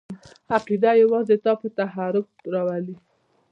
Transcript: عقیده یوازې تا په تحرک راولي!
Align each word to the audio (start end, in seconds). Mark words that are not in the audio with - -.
عقیده 0.55 0.91
یوازې 1.03 1.35
تا 1.43 1.51
په 1.61 1.67
تحرک 1.77 2.27
راولي! 2.53 2.95